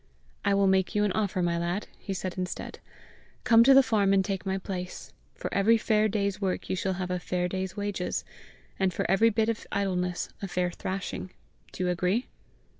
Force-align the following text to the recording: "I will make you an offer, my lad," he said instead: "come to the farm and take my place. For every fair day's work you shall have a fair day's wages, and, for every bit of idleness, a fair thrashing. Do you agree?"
"I 0.43 0.55
will 0.55 0.65
make 0.65 0.95
you 0.95 1.03
an 1.03 1.11
offer, 1.11 1.43
my 1.43 1.59
lad," 1.59 1.85
he 1.99 2.11
said 2.11 2.35
instead: 2.35 2.79
"come 3.43 3.63
to 3.63 3.73
the 3.75 3.83
farm 3.83 4.13
and 4.13 4.25
take 4.25 4.47
my 4.47 4.57
place. 4.57 5.13
For 5.35 5.53
every 5.53 5.77
fair 5.77 6.07
day's 6.07 6.41
work 6.41 6.71
you 6.71 6.75
shall 6.75 6.93
have 6.93 7.11
a 7.11 7.19
fair 7.19 7.47
day's 7.47 7.77
wages, 7.77 8.25
and, 8.79 8.91
for 8.91 9.05
every 9.07 9.29
bit 9.29 9.47
of 9.47 9.67
idleness, 9.71 10.29
a 10.41 10.47
fair 10.47 10.71
thrashing. 10.71 11.29
Do 11.71 11.83
you 11.83 11.91
agree?" 11.91 12.25